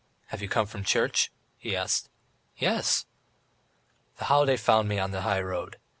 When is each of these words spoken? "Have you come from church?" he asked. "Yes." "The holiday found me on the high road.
"Have 0.29 0.41
you 0.41 0.49
come 0.49 0.65
from 0.65 0.83
church?" 0.83 1.31
he 1.59 1.75
asked. 1.75 2.09
"Yes." 2.57 3.05
"The 4.17 4.25
holiday 4.25 4.57
found 4.57 4.89
me 4.89 4.97
on 4.97 5.11
the 5.11 5.21
high 5.21 5.41
road. 5.41 5.77